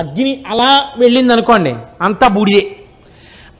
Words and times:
అగ్ని 0.00 0.44
అలా 0.48 0.68
వెళ్ళింది 0.98 1.32
అనుకోండి 1.32 1.74
అంతా 2.00 2.28
బూడిదే. 2.28 2.76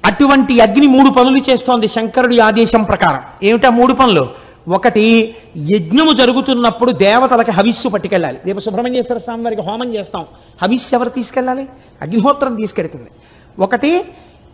అటువంటి 0.04 0.60
అగ్ని 0.60 0.86
మూడు 0.86 1.10
పనులు 1.10 1.40
చేస్తోంది 1.50 1.88
శంకరుడి 1.88 2.40
ఆదేశం 2.40 2.82
ప్రకారం. 2.82 3.20
ఏమిటా 3.42 3.70
మూడు 3.70 3.92
పనులు? 3.92 4.50
ఒకటి 4.68 5.34
యజ్ఞము 5.56 6.12
జరుగుతున్నప్పుడు 6.12 6.92
దేవతలకి 6.92 7.50
హవిస్సు 7.50 7.88
పట్టుకెళ్ళాలి. 7.88 8.38
రేపు 8.46 8.60
సుబ్రహ్మణ్యేశ్వర 8.60 9.18
స్వామి 9.18 9.44
వారికి 9.44 9.62
హోమం 9.62 9.94
చేస్తాం. 9.94 10.24
హవిస్సు 10.62 10.94
ఎవరు 10.94 11.08
తీసుకెళ్ళాలి? 11.08 11.68
అగ్నిహోత్రం 12.02 12.54
తీసుకెళ్తుంది 12.54 13.10
ఒకటి 13.58 14.04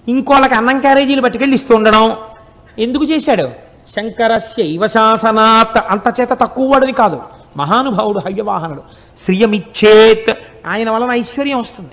ఇంకోళ్ళకి 0.09 0.55
అన్నం 0.55 0.79
క్యారేజీలు 0.80 1.23
పట్టుకెళ్ళి 1.23 1.55
ఇస్తూ 1.55 1.75
ఉండడం. 1.75 2.16
ఎందుకు 2.79 3.05
చేశాడు? 3.05 3.48
శంకరస్య 3.96 4.62
ఇవశాసనాత్ 4.62 5.84
అంత 5.89 6.14
చేత 6.20 6.28
తక్కువ 6.28 6.73
వాడిది 6.73 6.92
కాదు. 6.92 7.20
మహానుభావుడు 7.56 8.19
హయ్యవాహనుడు. 8.19 8.83
శ్రియమిచ్చేత్. 9.19 10.34
ఆయన 10.66 10.91
వలన 10.91 11.10
ఐశ్వర్యం 11.10 11.60
వస్తుంది. 11.60 11.91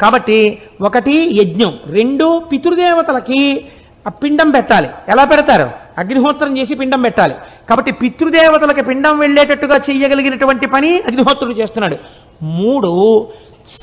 కాబట్టి 0.00 0.62
ఒకటి 0.80 1.40
యజ్ఞం 1.40 1.78
రెండు 1.86 2.38
పితృదేవతలకి 2.38 3.64
ఆ 4.06 4.10
పిండం 4.10 4.50
పెట్టాలి. 4.50 4.88
ఎలా 5.08 5.24
పెడతారు? 5.24 5.70
అగ్నిహోత్రం 5.98 6.58
చేసి 6.58 6.74
పిండం 6.74 7.02
పెట్టాలి. 7.02 7.34
కాబట్టి 7.70 7.92
పితృదేవతలకి 7.92 8.82
పిండం 8.82 9.18
వెళ్ళేటట్టుగా 9.18 9.76
చేయగలిగినటువంటి 9.76 10.66
పని 10.66 10.98
అగ్నిహోత్రుడు 10.98 11.54
చేస్తున్నాడు. 11.54 11.96
మూడు 12.42 13.26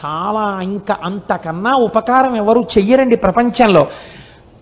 చాలా 0.05 0.61
ఇంకా 0.61 0.97
అంతకన్నా 1.03 1.75
ఉపకారం 1.75 2.35
ఎవరు 2.35 2.67
చెయ్యరండి 2.77 3.15
ప్రపంచంలో. 3.15 3.87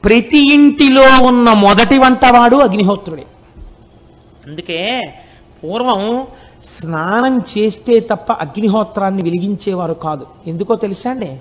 ప్రతి 0.04 0.54
ఇంటిలో 0.54 1.24
ఉన్న 1.24 1.54
మొదటి 1.54 1.98
వంటవాడు 1.98 2.56
అగ్నిహోత్రుడే. 2.56 3.26
అందుకే 4.48 5.14
పూర్వం 5.64 6.28
స్నానం 6.64 7.42
చేస్తే 7.58 8.00
తప్ప 8.00 8.32
అగ్నిహోత్రాన్ని 8.32 9.24
వెలిగించేవారు 9.24 9.94
కాదు. 9.94 10.26
ఎందుకో 10.48 10.76
తెలుసా 10.76 11.10
అండి? 11.10 11.38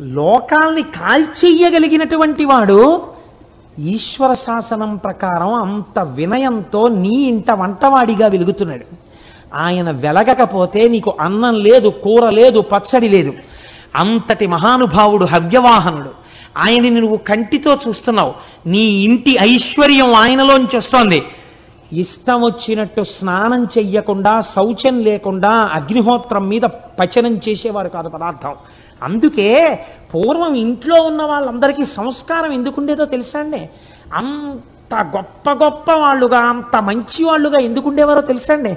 లోకాల్ని 0.00 0.82
కాల్చెయ్యగలిగినటువంటి 0.82 2.44
వాడు 2.44 3.02
ఈశ్వర 3.78 4.34
శాసనం 4.34 4.96
ప్రకారం 4.96 5.54
అంత 5.54 5.98
వినయంతో 5.98 6.88
నీ 6.88 7.08
ఇంట 7.08 7.50
వంటవాడిగా 7.50 8.26
వెలుగుతున్నాడు. 8.26 8.84
ఆయన 9.54 9.90
వెలగకపోతే 9.90 10.88
నీకు 10.88 11.16
అన్నం 11.20 11.54
లేదు 11.54 11.88
కూర 11.88 12.30
లేదు 12.30 12.60
పచ్చడి 12.60 13.08
లేదు. 13.08 13.32
అంతటి 13.96 14.46
మహానుభావుడు 14.46 15.24
హవ్యవాహనుడు. 15.24 16.10
ఆయనని 16.56 16.90
నువ్వు 16.90 17.16
కంటితో 17.16 17.78
చూస్తున్నావు. 17.88 18.34
నీ 18.66 18.78
ఇంటి 18.78 19.36
ఐశ్వర్యం 19.40 20.14
ఆయనలోంచి 20.14 20.76
వస్తోంది. 20.76 21.22
ఇష్టం 21.92 22.42
వచ్చినట్టు 22.42 23.02
స్నానం 23.02 23.64
చెయ్యకుండా 23.64 24.40
శౌచం 24.40 24.98
లేకుండా 24.98 25.50
అగ్నిహోత్రం 25.50 26.48
మీద 26.48 26.62
పచనం 27.00 27.40
చేసేవారు 27.48 27.88
కాదు 27.88 28.08
పదార్థం. 28.08 28.54
అందుకే 29.02 29.80
పూర్వం 30.14 30.54
ఇంట్లో 30.54 31.02
ఉన్న 31.02 31.22
వాళ్ళందరికీ 31.22 31.84
సంస్కారం 31.84 32.52
ఎందుకుండేదో 32.52 33.04
తెలుసా 33.04 33.38
అండి? 33.38 33.70
అంత 34.14 35.12
గొప్ప 35.16 35.50
గొప్ప 35.50 35.92
వాళ్ళుగా 35.92 36.38
అంత 36.38 36.82
మంచి 36.82 37.24
వాళ్ళుగా 37.24 37.58
ఎందుకుండేవారో 37.58 38.20
తెలుసా 38.20 38.54
అండి? 38.54 38.76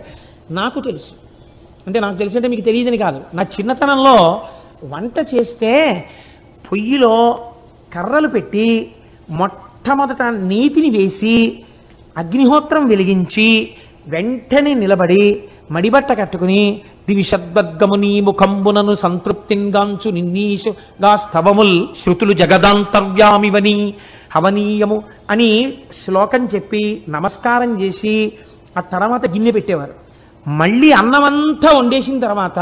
నాకు 0.51 0.79
తెలుసు. 0.79 1.11
అంటే 1.87 1.99
నాకు 1.99 2.17
తెలిసి 2.17 2.37
అంటే 2.37 2.47
మీకు 2.47 2.61
తెలియదని 2.61 2.97
కాదు. 2.97 3.21
నా 3.33 3.43
చిన్నతనంలో 3.43 4.41
వంట 4.83 5.13
చేస్తే 5.35 6.05
పొయ్యిలో 6.71 7.39
కర్రలు 7.93 8.27
పెట్టి 8.27 8.91
మొట్టమొదట 9.29 10.21
నీతిని 10.21 10.89
వేసి 10.89 11.63
అగ్నిహోత్రం 12.19 12.87
వెలిగించి 12.87 13.47
వెంటనే 14.07 14.73
నిలబడి 14.73 15.23
మడిబట్ట 15.71 16.11
కట్టుకుని 16.11 16.61
దివిషద్వద్గముని 17.07 18.21
ముఖంబునను 18.21 18.95
సంతృప్తింగాంచు 18.95 20.09
నిన్నీషుగా 20.09 21.15
స్తవముల్ 21.15 21.87
శృతులు 22.01 22.33
జగదాంతర్యామివని 22.33 23.75
హవనీయము 24.31 24.97
అని 25.29 25.51
శ్లోకం 25.93 26.45
చెప్పి 26.45 27.03
నమస్కారం 27.09 27.81
చేసి 27.81 28.15
ఆ 28.77 28.81
తర్వాత 28.81 29.25
గిన్నె 29.25 29.51
పెట్టేవారు. 29.51 29.95
మళ్ళీ 30.47 30.91
అన్నమంతా 30.91 31.77
వండేసిన 31.77 32.19
తర్వాత 32.19 32.59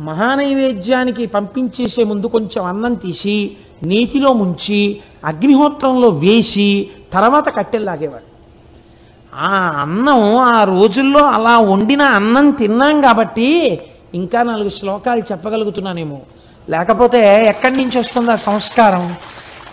మహానైవేద్యానికి 0.00 1.26
పంపించేసే 1.26 2.04
ముందు 2.04 2.26
కొంచెం 2.26 2.64
అన్నం 2.64 2.94
తీసి 2.94 3.36
నీతిలో 3.82 4.32
ముంచి 4.32 4.80
అగ్నిహోత్రంలో 5.24 6.08
వేసి 6.22 6.68
తర్వాత 7.12 7.56
కట్టెల్లాగేవాడు 7.56 8.26
ఆ 9.34 9.80
అన్నం 9.82 10.36
ఆ 10.36 10.64
రోజుల్లో 10.64 11.24
అలా 11.24 11.58
వండిన 11.58 12.02
అన్నం 12.02 12.50
తిన్నాం 12.50 13.00
కాబట్టి 13.00 13.80
ఇంకా 14.14 14.42
నాలుగు 14.42 14.68
శ్లోకాలు 14.68 15.20
చెప్పగలుగుతున్నానేమో. 15.20 16.20
లేకపోతే 16.68 17.42
ఎక్కడి 17.46 17.76
నుంచి 17.76 17.98
వస్తుంది 17.98 18.30
ఆ 18.30 18.34
సంస్కారం? 18.34 19.16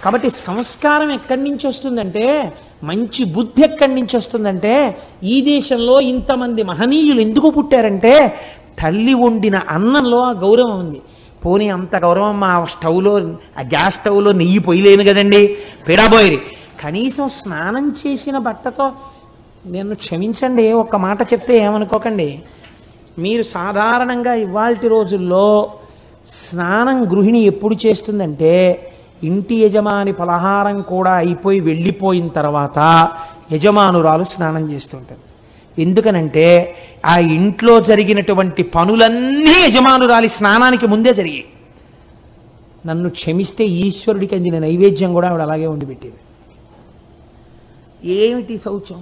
కాబట్టి 0.04 0.30
సంస్కారం 0.30 1.12
ఎక్కడి 1.12 1.44
నుంచి 1.44 1.68
వస్తుందంటే 1.68 2.54
మంచి 2.84 3.24
బుద్ధి 3.24 3.64
ఎక్కడి 3.64 3.96
నుంచి 3.96 4.18
వస్తుందంటే 4.18 4.98
ఈ 5.24 5.42
దేశంలో 5.42 6.02
ఇంతమంది 6.02 6.64
మహనీయులు 6.64 7.22
ఎందుకు 7.22 7.50
పుట్టారంటే 7.50 8.38
తల్లి 8.84 9.14
వండిన 9.14 9.56
అన్నంలో 9.56 10.20
ఆ 10.20 10.32
గౌరవం 10.32 10.80
ఉంది. 10.80 11.02
పోనీ 11.46 11.70
అంత 11.70 11.96
గౌరవం 11.96 12.40
మా 12.40 12.66
స్టవ్లో 12.66 13.18
ఆ 13.58 13.62
గ్యాస్ 13.62 13.96
స్టవ్లో 13.96 14.32
నెయ్యి 14.32 14.60
పొయ్యలేను 14.60 15.04
కదండి? 15.04 15.58
పిడబోయిరి 15.88 16.40
కనీసం 16.84 17.28
స్నానం 17.28 17.96
చేసిన 18.08 18.38
బట్టతో 18.38 18.92
నేను 19.74 19.96
క్షమించండి 20.04 20.66
ఒక్క 20.82 20.96
మాట 21.06 21.20
చెప్తే 21.34 21.54
ఏమనుకోకండి. 21.68 22.30
మీరు 23.24 23.44
సాధారణంగా 23.58 24.34
ఇవాల్టి 24.46 24.88
రోజుల్లో 24.96 25.48
స్నానం 26.26 26.98
గృహిణి 27.12 27.40
ఎప్పుడు 27.52 27.76
చేస్తుందంటే 27.86 28.54
ఇంటి 29.30 29.56
యజమాని 29.64 30.14
పలహారం 30.22 30.78
కూడా 30.92 31.14
అయిపోయి 31.24 31.60
వెళ్ళిపోయిన 31.70 32.28
తర్వాత 32.40 32.80
యజమానురాలు 33.54 34.26
స్నానం 34.34 34.64
చేస్తుంటారు 34.72 35.24
ఎందుకనంటే 35.78 36.48
ఆ 37.06 37.16
ఇంట్లో 37.38 37.74
జరిగినటువంటి 37.90 38.64
పనులన్నీ 38.76 39.56
యజమానురాలి 39.66 40.30
స్నానానికి 40.38 40.88
ముందే 40.94 41.12
జరిగాయి. 41.20 41.46
నన్ను 42.88 43.10
క్షమిస్తే 43.10 43.64
ఈశ్వరుడికి 43.84 44.34
అందిన 44.36 44.58
నైవేద్యం 44.66 45.12
కూడా 45.18 45.28
ఆవిడ 45.30 45.44
అలాగే 45.48 45.68
ఉండిపెట్టేది 45.74 46.20
ఏమిటి 48.24 48.56
శౌచం? 48.66 49.00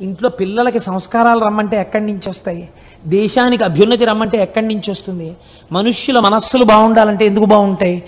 ఇంట్లో 0.00 0.28
పిల్లలకి 0.28 0.78
సంస్కారాలు 0.78 1.40
రమ్మంటే 1.40 1.80
ఎక్కడి 1.80 2.06
నుంచి 2.06 2.28
వస్తాయి? 2.28 2.68
దేశానికి 3.06 3.64
అభ్యున్నతి 3.64 4.04
రమ్మంటే 4.04 4.38
ఎక్కడి 4.38 4.68
నుంచి 4.68 4.90
వస్తుంది? 4.90 5.36
మనుష్యుల 5.72 6.20
మనస్సులు 6.20 6.64
బాగుండాలంటే 6.64 7.26
ఎందుకు 7.26 7.44
బాగుంటాయి? 7.44 8.02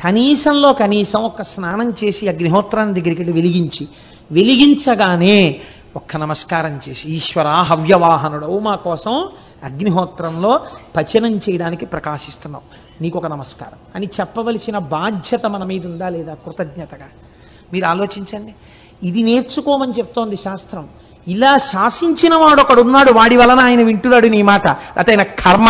కనీసంలో 0.00 0.72
కనీసం 0.72 1.22
ఒక 1.22 1.42
స్నానం 1.42 1.90
చేసి 1.90 2.28
అగ్నిహోత్రాన్ని 2.28 3.00
దగ్గరికి 3.00 3.22
వెళ్ళి 3.22 3.42
వెలిగించి 3.42 3.88
వెలిగించగానే 4.32 5.60
ఒక్క 5.96 6.16
నమస్కారం 6.16 6.80
చేసి 6.88 7.08
ఈశ్వర 7.08 7.48
హవ్యవాహనుడవు 7.48 8.58
మా 8.58 8.74
కోసం 8.74 9.28
అగ్నిహోత్రంలో 9.64 10.60
పచనం 10.96 11.36
చేయడానికి 11.36 11.86
ప్రకాశిస్తున్నావు 11.86 13.02
నీకు 13.02 13.18
ఒక 13.18 13.26
నమస్కారం. 13.26 13.78
అని 13.94 14.08
చెప్పవలసిన 14.20 14.78
బాధ్యత 14.78 15.46
మన 15.46 15.64
మీద 15.64 15.86
ఉందా 15.86 16.08
లేదా 16.08 16.34
కృతజ్ఞతగా? 16.34 17.06
మీరు 17.72 17.84
ఆలోచించండి. 17.84 18.54
ఇది 19.08 19.22
నేర్చుకోమని 19.22 19.92
చెప్తోంది 19.92 20.36
శాస్త్రం. 20.36 20.88
ఇలా 21.28 21.58
శాసించిన 21.58 22.34
వాడు 22.34 22.60
ఒకడున్నాడు 22.60 23.12
వాడి 23.12 23.36
వలన 23.36 23.60
ఆయన 23.60 23.82
వింటున్నాడు 23.82 24.26
నీ 24.26 24.42
మాట. 24.42 24.68
అతైన 24.68 25.22
కర్మ. 25.22 25.66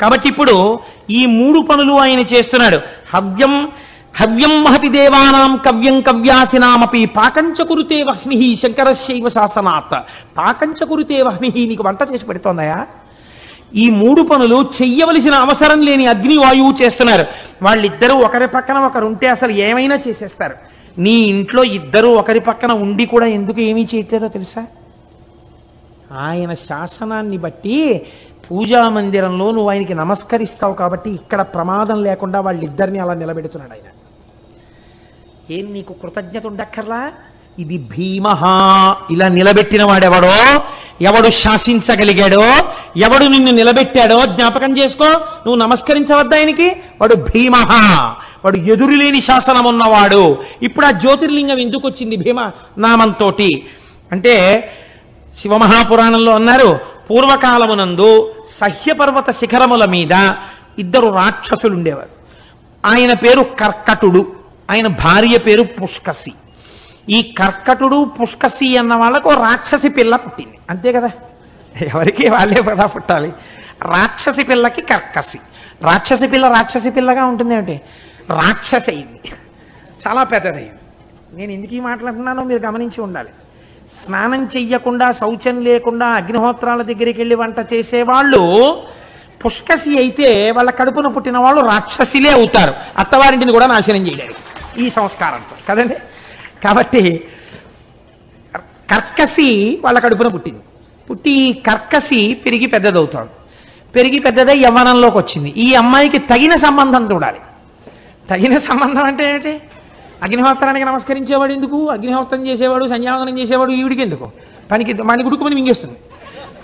కాబట్టి 0.00 0.28
ఇప్పుడు 0.28 0.78
ఈ 1.10 1.26
మూడు 1.26 1.60
పనులు 1.60 1.92
ఆయన 1.92 2.20
చేస్తున్నాడు. 2.20 2.80
హవ్యం 3.14 3.72
హవ్యం 4.20 4.64
మహతి 4.64 4.88
దేవానాం 4.88 5.56
కవ్యం 5.56 6.00
కవ్యాసినామపి 6.00 7.06
పాకంచకురుతే 7.06 8.02
వహ్ని 8.02 8.56
శంకరశైవ 8.56 9.28
శాసనాత్. 9.28 10.02
పాకంచకురుతే 10.38 11.22
వహ్ని 11.22 11.66
నీకు 11.66 11.82
వంట 11.82 11.98
చేసి 12.12 12.26
పెడుతోందయా? 12.26 12.86
ఈ 13.74 13.90
మూడు 13.90 14.22
పనులు 14.22 14.70
చెయ్యవలసిన 14.82 15.34
అవసరం 15.34 15.80
లేని 15.80 16.06
అగ్ని 16.06 16.36
వాయువు 16.36 16.82
చేస్తున్నారు. 16.82 17.26
వాళ్ళిద్దరూ 17.62 18.14
ఒకరి 18.14 18.48
పక్కన 18.48 18.78
ఒకరు 18.78 19.06
ఉంటే 19.06 19.26
అసలు 19.26 19.50
ఏమైనా 19.50 19.98
చేసేస్తారు. 20.08 20.54
నీ 20.98 21.10
ఇంట్లో 21.10 21.64
ఇద్దరు 21.64 22.06
ఒకరి 22.06 22.40
పక్కన 22.40 22.72
ఉండి 22.72 23.06
కూడా 23.06 23.26
ఎందుకు 23.26 23.60
ఏమీ 23.60 23.88
చేయట్లేదో 23.94 24.28
తెలుసా? 24.28 24.66
ఆయన 26.12 26.54
శాసనాన్ని 26.54 27.36
బట్టి 27.36 28.06
పూజా 28.50 28.88
మందిరంలో 28.88 29.50
నువ్వు 29.50 29.70
ఆయనకి 29.70 29.94
నమస్కరిస్తావు 29.94 30.74
కాబట్టి 30.74 31.10
ఇక్కడ 31.10 31.42
ప్రమాదం 31.42 32.02
లేకుండా 32.02 32.40
వాళ్ళిద్దరిని 32.40 32.98
అలా 32.98 33.14
నిలబెడుతున్నాడు 33.14 33.72
ఆయన. 33.72 33.88
ఏం 35.52 35.72
నీకు 35.72 35.92
కృతజ్ఞత 35.92 36.46
ఉండక్కర్లా? 36.46 37.12
ఇది 37.58 37.78
భీమహ. 37.78 38.42
ఇలా 39.10 39.28
నిలబెట్టిన 39.28 39.84
వాడెవడో 39.84 40.62
ఎవడు 41.00 41.28
శాసించగలిగాడో 41.28 42.42
ఎవడు 42.96 43.24
నిన్ను 43.24 43.50
నిలబెట్టాడో 43.50 44.26
జ్ఞాపకం 44.26 44.78
చేసుకో. 44.78 45.04
నువ్వు 45.06 45.54
నమస్కరించవద్దా 45.54 46.36
ఆయనకి? 46.36 46.68
వాడు 47.00 47.14
భీమ. 47.14 47.56
వాడు 48.44 48.56
ఎదురులేని 48.56 49.20
శాసనం 49.20 49.64
ఉన్నవాడు 49.64 50.38
ఇప్పుడు 50.62 50.86
ఆ 50.86 50.90
జ్యోతిర్లింగం 50.90 51.58
ఎందుకు 51.58 51.88
వచ్చింది 51.88 52.16
భీమ? 52.16 52.50
నామంతోటి. 52.78 53.66
అంటే 54.12 54.34
శివమహాపురాణంలో 55.40 56.34
అన్నారు 56.34 56.80
పూర్వకాలమునందు 57.10 58.34
సహ్యపర్వత 58.60 59.30
శిఖరముల 59.30 59.84
మీద 59.84 60.34
ఇద్దరు 60.78 61.14
రాక్షసులు 61.14 61.74
ఉండేవారు 61.74 62.22
ఆయన 62.86 63.12
పేరు 63.12 63.40
కర్కటుడు 63.40 64.32
ఆయన 64.70 64.86
భార్య 64.86 65.38
పేరు 65.38 65.62
పుష్కసి. 65.62 66.32
ఈ 67.08 67.34
కర్కటుడు 67.38 68.04
పుష్కసి 68.04 68.76
అన్న 68.76 68.94
వాళ్ళకు 68.94 69.28
రాక్షసి 69.30 69.88
పిల్ల 69.88 70.16
పుట్టింది. 70.16 70.58
అంతే 70.70 70.92
కదా? 70.92 71.10
ఎవరికి 71.82 72.28
వాళ్ళే 72.28 72.62
కదా 72.62 72.86
పుట్టాలి. 72.86 73.32
రాక్షసి 73.82 74.42
పిల్లకి 74.42 74.82
కర్కసి. 74.82 75.38
రాక్షసి 75.82 76.26
పిల్ల 76.26 76.48
రాక్షసి 76.48 76.90
పిల్లగా 76.90 77.24
ఉంటుంది 77.24 77.54
అంటే 77.54 77.82
రాక్షసి 78.30 78.90
అయింది 78.90 79.20
చాలా 80.06 80.24
పెద్దదయ్యింది 80.24 80.78
నేను 81.32 81.52
ఎందుకు 81.52 81.74
ఈ 81.74 81.80
మాట్లాడుతున్నానో 81.80 82.44
మీరు 82.44 82.66
గమనించి 82.66 83.00
ఉండాలి. 83.00 83.28
స్నానం 83.92 84.48
చెయ్యకుండా 84.56 85.12
శౌచం 85.12 85.60
లేకుండా 85.60 86.06
అగ్నిహోత్రాల 86.06 86.82
దగ్గరికి 86.82 87.18
వెళ్ళి 87.18 87.34
వంట 87.34 87.56
చేసేవాళ్ళు 87.72 88.82
పుష్కసి 89.46 89.98
అయితే 89.98 90.50
వాళ్ళ 90.50 90.70
కడుపున 90.70 91.06
పుట్టిన 91.06 91.38
వాళ్ళు 91.38 91.60
రాక్షసిలే 91.60 92.30
అవుతారు. 92.30 92.74
అత్తవారింటిని 92.98 93.52
కూడా 93.52 93.66
నాశనం 93.66 94.06
చేయడానికి 94.06 94.38
ఈ 94.84 94.90
సంస్కారంతో. 94.90 95.56
కదండి? 95.68 95.94
కాబట్టి 96.64 97.24
కర్కసి 98.90 99.78
వాళ్ళ 99.84 99.98
కడుపున 99.98 100.26
పుట్టింది. 100.26 100.60
పుట్టి 101.10 101.30
ఈ 101.30 101.52
కర్కసి 101.52 102.36
పెరిగి 102.46 102.66
పెద్దదవుతాడు. 102.66 103.28
పెరిగి 103.92 104.18
పెద్దదై 104.18 104.58
యవ్వనంలోకి 104.58 105.18
వచ్చింది. 105.18 105.54
ఈ 105.56 105.74
అమ్మాయికి 105.74 106.18
తగిన 106.18 106.56
సంబంధం 106.56 107.10
చూడాలి. 107.12 107.38
తగిన 108.30 108.58
సంబంధం 108.58 109.04
అంటే 109.04 109.30
ఏంటి? 109.30 109.60
అగ్నిహోత్రానికి 110.22 110.84
నమస్కరించేవాడు 110.84 111.52
ఎందుకు? 111.52 111.88
అగ్నిహోత్రం 111.88 112.46
చేసేవాడు 112.46 112.86
సంధ్యావందనం 112.86 113.38
చేసేవాడు 113.38 113.70
ఈవిడికి 113.70 114.02
ఎందుకు? 114.02 114.30
పనికి 114.70 114.92
మన 114.92 115.26
గుడుకుమని 115.26 115.54
మింగేస్తుంది. 115.54 115.98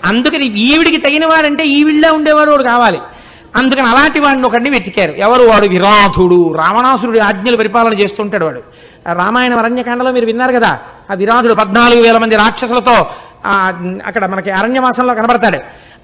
అందుకని 0.05 0.59
ఈవిడికి 0.59 0.97
తగిన 0.97 1.25
వాడంటే 1.25 1.67
ఈవిళ్ళే 1.67 2.09
ఉండేవాడు 2.09 2.49
వాడు 2.49 2.63
కావాలి. 2.63 2.97
అందుకని 3.55 3.87
అలాంటి 3.87 4.19
వాడిని 4.19 4.47
ఒకడిని 4.47 4.69
వెతికారు. 4.69 5.11
ఎవరు? 5.11 5.43
వాడు 5.43 5.67
విరాధుడు 5.67 6.53
రావణాసురుడి 6.53 7.19
ఆజ్ఞలు 7.19 7.57
పరిపాలన 7.57 7.93
చేస్తుంటాడు 7.93 8.45
వాడు. 8.45 8.63
రామాయణ 9.13 9.55
అరణ్యకాండలో 9.55 10.11
మీరు 10.11 10.25
విన్నారు 10.25 10.51
కదా 10.51 10.79
ఆ 11.11 11.13
విరాధుడు 11.13 11.53
పద్నాలుగు 11.53 12.01
వేల 12.01 12.17
మంది 12.17 12.35
రాక్షసులతో 12.35 13.07
అక్కడ 14.05 14.25
మనకి 14.25 14.51
అరణ్యవాసంలో 14.51 15.13
కనబడతాడు. 15.13 15.59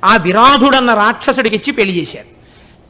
ఆ 0.05 0.15
విరాధుడు 0.15 0.75
అన్న 0.75 0.93
రాక్షసుడికి 0.93 1.55
ఇచ్చి 1.55 1.73
పెళ్ళి 1.73 2.01
చేశారు 2.01 2.25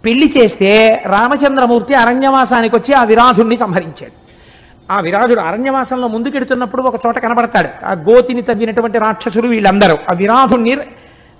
పెళ్ళి 0.05 0.33
చేస్తే 0.37 1.03
రామచంద్రమూర్తి 1.05 1.93
అరణ్యవాసానికి 1.93 2.75
వచ్చి 2.75 2.93
ఆ 2.93 3.03
విరాధుడిని 3.03 3.57
సంహరించాడు. 3.57 4.11
ఆ 4.91 4.99
విరాధుడు 4.99 5.39
అరణ్యవాసంలో 5.39 6.07
ముందుకెడుతున్నప్పుడు 6.07 6.81
ఒక 6.81 7.01
చోట 7.07 7.19
కనబడతాడు. 7.19 7.85
ఆ 7.85 7.91
గోతిని 7.91 8.41
తవ్వినటువంటి 8.41 8.97
రాక్షసులు 8.97 9.47
వీళ్ళందరూ. 9.47 9.97
ఆ 10.09 10.13
విరాధుణ్ణి 10.13 10.75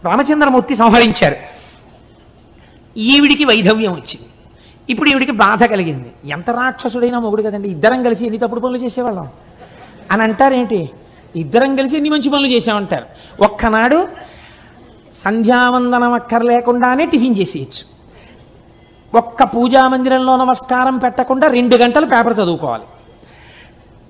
రామచంద్రమూర్తి 0.04 0.76
సంహరించారు. 0.76 1.36
ఈవిడికి 2.98 3.46
వైధవ్యం 3.46 3.92
వచ్చింది. 3.92 4.28
ఇప్పుడు 4.90 5.10
ఈవిడికి 5.10 5.32
బాధ 5.32 5.64
కలిగింది. 5.64 6.12
ఎంత 6.26 6.50
రాక్షసుడైనా 6.50 7.20
మొగుడు 7.20 7.42
కదండి. 7.42 7.70
ఇద్దరం 7.70 8.04
కలిసి 8.04 8.26
ఎన్ని 8.26 8.40
తప్పుడు 8.40 8.60
పనులు 8.60 8.78
చేసేవాళ్ళం? 8.78 9.30
అని 10.12 10.24
అంటారేంటి? 10.24 10.90
ఇద్దరం 11.36 11.76
కలిసి 11.76 11.96
ఎన్ని 11.96 12.10
మంచి 12.10 12.30
పనులు 12.30 12.48
చేసామంటారు 12.48 13.06
ఒక్కనాడు 13.44 14.08
సంధ్యావందనం 15.14 16.14
అక్కర్లేకుండానే 16.14 17.06
టిఫిన్ 17.06 17.38
చేసేయచ్చు. 17.38 17.96
ఒక్క 19.18 19.44
పూజా 19.44 19.88
మందిరంలో 19.88 20.36
నమస్కారం 20.36 20.98
పెట్టకుండా 20.98 21.48
రెండు 21.48 21.76
గంటలు 21.76 22.06
పేపర్ 22.06 22.34
చదువుకోవాలి. 22.34 22.84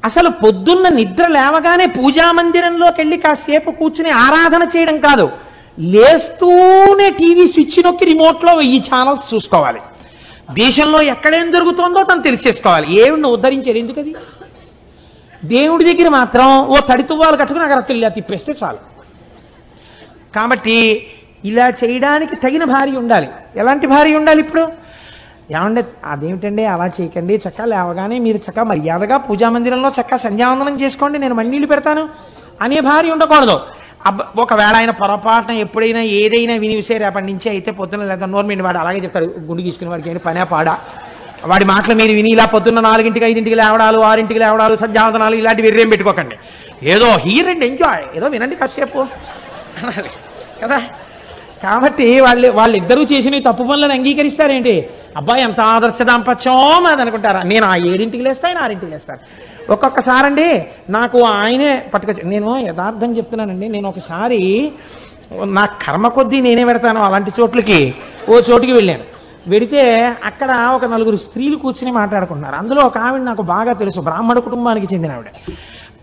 అసలు 0.06 0.30
పొద్దున్న 0.30 0.90
నిద్ర 0.90 1.28
లేవగానే 1.28 1.86
పూజా 1.86 2.32
మందిరంలోకి 2.32 2.96
వెళ్ళి 2.98 3.18
కాసేపు 3.18 3.72
కూర్చుని 3.72 4.10
ఆరాధన 4.10 4.68
చేయడం 4.78 5.00
కాదు. 5.00 5.30
లేస్తూనే 5.80 7.10
టీవీ 7.10 7.48
స్విచ్ 7.48 7.86
నొక్కి 7.86 8.06
రిమోట్లో 8.06 8.56
వెయ్యి 8.56 8.80
ఛానల్స్ 8.80 9.34
చూసుకోవాలి. 9.34 9.82
దేశంలో 10.50 11.02
ఎక్కడేం 11.14 11.52
జరుగుతోందో 11.52 12.04
తను 12.04 12.22
తెలిసేసుకోవాలి. 12.22 12.88
ఏమిడిని 13.04 13.28
ఉద్ధరించారు 13.28 13.78
ఎందుకది? 13.78 14.14
దేవుడి 15.54 15.84
దగ్గర 15.84 16.10
మాత్రం 16.10 16.48
ఓ 16.74 16.78
తడితువ్వాలు 16.90 17.38
కట్టుకుని 17.38 17.66
అక్కడ 17.66 17.80
తెల్లి 17.80 18.10
తిప్పేస్తే 18.10 18.56
చాలు. 18.64 18.78
కాబట్టి 20.36 20.78
ఇలా 21.50 21.66
చేయడానికి 21.70 22.36
తగిన 22.36 22.64
భార్య 22.64 22.98
ఉండాలి. 22.98 23.28
ఎలాంటి 23.56 23.88
భార్య 23.88 24.20
ఉండాలి 24.20 24.40
ఇప్పుడు? 24.40 24.64
ఏమంటే 25.52 25.82
అదేమిటండి 26.06 26.64
అలా 26.66 26.88
చేయకండి 27.00 27.34
చక్క 27.48 27.62
లేవగానే 27.62 28.20
మీరు 28.20 28.38
చక్క 28.38 28.60
మర్యాదగా 28.60 29.18
పూజా 29.18 29.50
మందిరంలో 29.50 29.90
చక్క 29.90 30.16
సంధ్యావందనం 30.16 30.76
చేసుకోండి 30.84 31.18
నేను 31.20 31.36
మన్నీళ్ళు 31.36 31.68
పెడతాను 31.68 32.10
అనే 32.62 32.80
భార్య 32.80 33.12
ఉండకూడదు. 33.12 33.58
అబ్బ 34.10 34.22
ఒకవేళ 34.44 34.76
ఆయన 34.80 34.92
పొరపాటున 35.02 35.54
ఎప్పుడైనా 35.66 36.02
ఏదైనా 36.20 36.56
విని 36.64 36.76
విసే 36.80 36.96
రేపటి 37.04 37.28
నుంచి 37.32 37.48
అయితే 37.54 37.70
పొద్దున్న 37.80 38.04
లేదా 38.12 38.26
నోర్మిండి 38.34 38.64
వాడు 38.64 38.80
అలాగే 38.82 39.00
చెప్తాడు 39.06 39.28
గుండు 39.48 39.62
గీసుకుని 39.68 39.90
వాడికి 39.90 40.10
ఏంటి 40.10 40.22
పనే 40.28 40.44
పాడా. 40.44 40.74
వాడి 41.52 41.66
మాటలు 41.66 41.94
మీరు 41.94 42.14
విని 42.20 42.30
ఇలా 42.36 42.46
పొద్దున్న 42.46 42.80
నాలుగింటికి 42.80 43.26
ఐదింటికి 43.26 43.58
లేవడాలు 43.62 44.00
ఆరింటికి 44.10 44.40
లేవడాలు 44.40 44.76
సంధ్యావందనాలు 44.84 45.36
ఇలాంటి 45.36 45.62
వెర్రేం 45.62 45.90
పెట్టుకోకండి. 45.90 46.36
ఏదో 46.94 47.10
హీర్ 47.26 47.50
అండ్ 47.54 47.66
ఎంజాయ్ 47.70 48.06
ఏదో 48.18 48.28
వినండి 48.28 48.56
కాసేపు. 48.56 49.02
అనాలి 49.80 50.12
కదా. 50.64 50.80
కాబట్టి 51.64 52.20
వాళ్ళు 52.20 52.52
వాళ్ళిద్దరూ 52.52 53.04
చేసిన 53.04 53.40
తప్పు 53.40 53.64
పనులను 53.64 53.94
అంగీకరిస్తారేంటి? 53.94 54.90
అబ్బాయి 55.18 55.42
ఎంత 55.42 55.62
ఆదర్శ 55.62 56.02
దాంపత్యం 56.02 56.86
అది 56.86 57.02
అనుకుంటారా? 57.02 57.42
నేను 57.42 57.66
ఆ 57.66 57.76
ఏడింటికి 57.76 58.24
లేస్తా 58.24 58.48
ఆయన 58.48 58.58
ఆరింటికి 58.58 58.92
లేస్తాను 58.92 59.20
ఒక్కొక్కసారండి 59.72 60.66
నాకు 60.90 61.24
ఆయనే 61.24 61.86
పట్టుకొచ్చి 61.94 62.24
నేను 62.24 62.58
యథార్థం 62.58 63.18
చెప్తున్నానండి 63.18 63.68
నేను 63.68 63.90
ఒకసారి 63.90 64.72
నా 65.44 65.66
కర్మ 65.66 66.08
కొద్దీ 66.08 66.42
నేనే 66.42 66.66
పెడతాను 66.66 67.02
అలాంటి 67.02 67.32
చోట్లకి. 67.40 67.94
ఓ 68.30 68.34
చోటుకి 68.34 68.72
వెళ్ళాను. 68.72 69.04
వెడితే 69.48 70.14
అక్కడ 70.24 70.52
ఒక 70.76 70.86
నలుగురు 70.86 71.16
స్త్రీలు 71.16 71.56
కూర్చుని 71.56 71.92
మాట్లాడుకుంటున్నారు. 71.92 72.56
అందులో 72.56 72.82
ఒక 72.82 72.98
ఆవిడ 72.98 73.22
నాకు 73.22 73.42
బాగా 73.42 73.74
తెలుసు 73.74 74.00
బ్రాహ్మణ 74.00 74.40
కుటుంబానికి 74.40 74.96
చెందిన 74.96 75.12
ఆవిడ. 75.12 75.26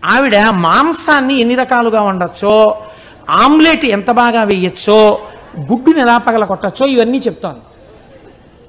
ఆవిడ 0.05 0.37
మాంసాన్ని 0.49 1.39
ఎన్ని 1.39 1.55
రకాలుగా 1.55 2.01
వండొచ్చో 2.01 2.77
ఆమ్లెట్ 3.29 3.85
ఎంత 3.85 4.11
బాగా 4.11 4.43
వేయచ్చో 4.43 5.19
గుడ్డుని 5.59 5.99
ఎలా 5.99 6.17
పగల 6.17 6.45
కొట్టచ్చో 6.45 6.87
ఇవన్నీ 6.87 7.17
చెప్తాను. 7.17 7.73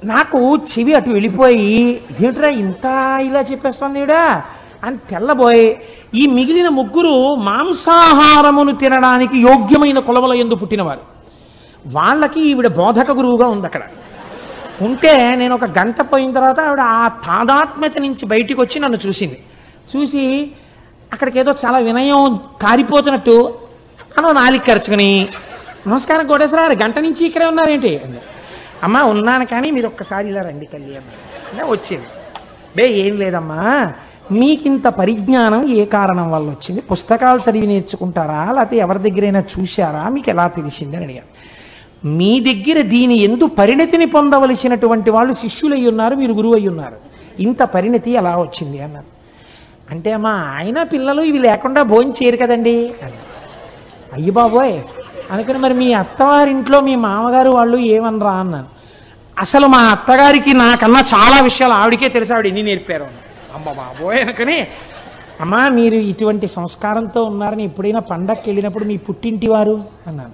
నాకు 0.05 0.57
చెవి 0.57 0.95
అటు 0.95 1.11
వెళ్ళిపోయి 1.11 2.03
ఇదేంట్రా 2.11 2.49
ఇంత 2.49 2.85
ఇలా 3.23 3.41
చెప్పేస్తాను 3.41 3.99
ఈడా? 3.99 4.43
అని 4.85 4.99
తెల్లబోయి 5.11 5.81
ఈ 6.15 6.27
మిగిలిన 6.27 6.69
ముగ్గురు 6.69 7.35
మాంసాహారమును 7.35 8.77
తినడానికి 8.77 9.39
యోగ్యమైన 9.39 9.99
కులముల 9.99 10.33
ఎందు 10.33 10.55
పుట్టినవారు. 10.55 11.01
వాళ్ళకి 11.87 12.41
ఈవిడ 12.41 12.67
బోధక 12.67 13.11
గురువుగా 13.11 13.47
ఉంది 13.47 13.67
అక్కడ 13.67 13.83
ఉంటే 14.81 15.37
నేను 15.37 15.55
ఒక 15.55 15.65
గంట 15.65 16.01
పోయిన 16.01 16.33
తర్వాత 16.33 16.61
ఆవిడ 16.61 16.81
ఆ 16.81 17.09
తాదాత్మ్యత 17.09 17.99
నుంచి 17.99 18.27
బయటికి 18.27 18.61
వచ్చి 18.61 18.81
నన్ను 18.81 18.99
చూసింది. 19.07 19.43
చూసి 19.97 20.51
అక్కడికి 21.13 21.39
ఏదో 21.39 21.55
చాలా 21.67 21.79
వినయం 21.79 22.41
కారిపోతున్నట్టు 22.63 23.55
అని 24.19 24.35
నాలికి 24.35 24.67
ఖర్చుకుని 24.67 25.29
నమస్కారం 25.89 26.27
కోటేశ్వరారు 26.27 26.73
గంట 26.73 26.99
నుంచి 26.99 27.27
ఇక్కడే 27.27 27.47
ఉన్నారేంటి? 27.47 28.01
అమ్మ 28.05 28.17
అమ్మా 28.83 29.03
ఉన్నాను 29.03 29.47
కానీ 29.47 29.71
మీరు 29.71 29.87
ఒక్కసారి 29.87 30.29
ఇలా 30.29 30.43
రండి 30.43 30.67
తల్లి 30.67 30.97
అమ్మ. 30.97 31.71
వచ్చింది. 31.71 32.07
బే 32.77 32.87
ఏం 32.87 33.19
లేదమ్మా. 33.19 33.93
మీకింత 34.33 34.87
పరిజ్ఞానం 34.87 35.69
ఏ 35.69 35.85
కారణం 35.85 36.31
వల్ల 36.31 36.49
వచ్చింది? 36.51 36.81
పుస్తకాలు 36.81 37.51
చదివి 37.51 37.67
నేర్చుకుంటారా? 37.67 38.53
లేకపోతే 38.53 38.77
ఎవరి 38.77 38.99
దగ్గరైనా 38.99 39.43
చూశారా? 39.59 40.09
మీకు 40.09 40.31
ఎలా 40.31 40.49
తెలిసింది 40.49 40.97
అని 40.97 41.05
అడిగాను. 41.05 41.29
మీ 42.09 42.41
దగ్గర 42.41 42.83
దీని 42.83 43.15
ఎందు 43.15 43.47
పరిణతిని 43.47 44.07
పొందవలసినటువంటి 44.07 45.11
వాళ్ళు 45.11 45.35
శిష్యులై 45.35 45.87
ఉన్నారు 45.87 46.15
మీరు 46.15 46.33
గురువు 46.33 46.55
అయి 46.55 46.69
ఉన్నారు. 46.69 46.97
ఇంత 47.41 47.63
పరిణతి 47.63 48.11
ఎలా 48.11 48.37
వచ్చింది? 48.37 48.81
అన్నారు 48.81 49.07
అంటే 49.91 50.13
అమ్మా 50.13 50.31
ఆయన 50.31 50.83
పిల్లలు 50.83 51.23
ఇవి 51.23 51.39
లేకుండా 51.39 51.83
భోజనం 51.83 52.11
చేయరు 52.11 52.37
కదండి. 52.37 52.95
అని 53.03 53.13
అయ్యి 54.13 54.31
బాబోయ్ 54.31 54.79
అనుకుని 55.31 55.59
మరి 55.59 55.75
మీ 55.75 55.93
అత్తవారింట్లో 55.93 56.81
మీ 56.81 56.97
మామగారు 56.97 57.51
వాళ్ళు 57.51 57.77
ఏమనరా 57.77 58.33
అన్నాను. 58.33 58.67
అసలు 59.39 59.67
మా 59.67 59.79
అత్తగారికి 59.79 60.55
నాకన్నా 60.55 61.01
చాలా 61.01 61.41
విషయాలు 61.41 61.73
ఆవిడికే 61.73 62.09
తెలుసు 62.09 62.33
ఆవిడ 62.33 62.47
ఎన్ని 62.47 62.63
నేర్పారు. 62.63 63.07
అమ్మ 63.55 63.67
బాబోయ్ 63.67 64.21
అనుకుని 64.21 64.67
అమ్మా 65.41 65.69
మీరు 65.69 65.95
ఇటువంటి 65.95 66.49
సంస్కారంతో 66.49 67.23
ఉన్నారని 67.23 67.65
ఎప్పుడైనా 67.65 68.01
పండక్కి 68.01 68.51
వెళ్ళినప్పుడు 68.51 68.85
మీ 68.85 68.97
పుట్టింటి 68.97 69.49
వారు? 69.51 69.85
అన్నాను. 70.07 70.31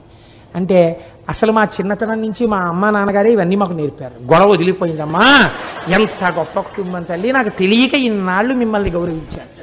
అంటే 0.55 1.01
అసలు 1.29 1.53
మా 1.53 1.65
చిన్నతనం 1.65 2.21
నుంచి 2.21 2.47
మా 2.47 2.57
అమ్మ 2.57 2.91
నాన్నగారే 2.91 3.33
ఇవన్నీ 3.33 3.57
మాకు 3.57 3.73
నేర్పారు. 3.73 4.33
గొడవ 4.33 4.49
వదిలిపోయిందమ్మా. 4.49 5.51
ఎంత 5.89 6.25
గొప్ప 6.25 6.61
కుటుంబం 6.61 7.03
తల్లి. 7.03 7.33
నాకు 7.33 7.49
తెలియక 7.49 7.95
ఇన్నాళ్ళు 7.95 8.55
మిమ్మల్ని 8.55 8.91
గౌరవించాను. 8.91 9.60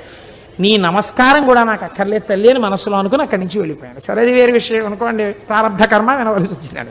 నీ 0.60 0.78
నమస్కారం 0.78 1.46
కూడా 1.46 1.64
నాకు 1.64 1.86
అక్కర్లేదు 1.86 2.24
తల్లి 2.30 2.50
అని 2.50 2.60
మనసులో 2.60 2.98
అనుకుని 2.98 3.22
అక్కడి 3.22 3.42
నుంచి 3.42 3.60
వెళ్ళిపోయాను. 3.60 4.00
సరే 4.00 4.22
అది 4.22 4.34
వేరే 4.34 4.52
విషయం. 4.52 4.86
అనుకోండి 4.86 5.34
ప్రారంభ 5.34 5.84
కర్మ 5.84 6.12
వినవలసి 6.14 6.54
వచ్చినాడు 6.54 6.90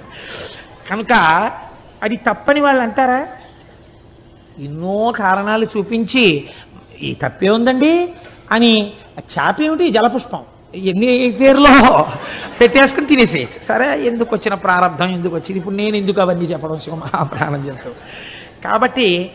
కనుక 0.90 1.12
అది 2.02 2.16
తప్పని 2.16 2.60
వాళ్ళు 2.60 2.82
అంటారా? 2.82 3.26
ఎన్నో 4.58 5.12
కారణాలు 5.18 5.66
చూపించి 5.76 6.48
ఈ 7.02 7.14
తప్పే 7.14 7.48
ఉందండి 7.48 8.12
అని 8.52 8.92
చాప 9.18 9.62
ఏమిటి? 9.62 9.90
జలపుష్పం. 9.90 10.42
ఎన్ని 10.74 11.36
పేర్లో 11.40 12.06
పెట్టేసుకుని 12.60 13.06
తినేసేయచ్చు. 13.06 13.64
సరే 13.64 14.02
ఎందుకు 14.02 14.34
వచ్చిన 14.34 14.54
ప్రారంభం? 14.54 15.08
ఎందుకు 15.08 15.34
వచ్చింది? 15.34 15.58
ఇప్పుడు 15.58 15.74
నేను 15.74 15.96
ఎందుకు 15.96 16.20
అవన్నీ 16.20 16.44
చెప్పడం? 16.44 16.78
శివ 16.78 16.94
మహాప్రాణం 16.94 17.66
చెప్తాం 17.66 17.92
కాబట్టి 18.64 19.30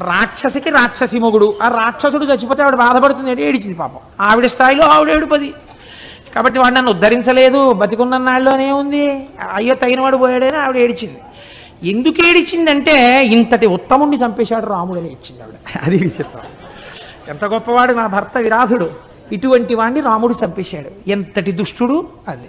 రాక్షసికి 0.00 0.70
రాక్షసి 0.70 1.18
మొగుడు. 1.18 1.54
ఆ 1.62 1.68
రాక్షసుడు 1.68 2.24
చచ్చిపోతే 2.24 2.62
ఆవిడ 2.62 2.74
బాధపడుతుంది 2.74 3.30
అంటే 3.30 3.42
ఏడిచింది 3.48 3.74
పాపం. 3.74 3.98
ఆవిడ 4.20 4.46
స్థాయిలో 4.46 4.84
ఆవిడ 4.86 5.10
ఏడుపది. 5.10 5.54
కాబట్టి 6.34 6.58
వాడు 6.58 6.74
నన్ను 6.74 6.90
ఉద్ధరించలేదు 6.90 7.72
బతికున్న 7.72 8.16
నాళ్ళలోనే 8.16 8.72
ఉంది. 8.72 9.28
అయ్యో 9.54 9.74
తగినవాడు 9.74 10.16
పోయాడని 10.16 10.56
ఆవిడ 10.56 10.76
ఏడిచింది. 10.76 11.20
ఎందుకు 11.88 12.26
ఏడిచిందంటే 12.26 13.26
ఇంతటి 13.26 13.66
ఉత్తముణ్ణి 13.66 14.16
చంపేశాడు 14.16 14.66
రాముడు 14.66 14.98
అని 14.98 15.10
ఏడ్చింది 15.10 15.42
ఆవిడ. 15.42 15.56
అది 15.82 15.98
విచిత్రం 15.98 16.42
ఎంత 17.28 17.44
గొప్పవాడు 17.44 17.92
నా 17.92 18.06
భర్త 18.06 18.38
విరాధుడు. 18.38 18.90
ఇటువంటి 19.32 19.74
వాడిని 19.74 20.00
రాముడు 20.00 20.34
చంపేశాడు. 20.44 21.10
ఎంతటి 21.10 21.52
దుష్టుడు 21.52 22.08
అది. 22.28 22.48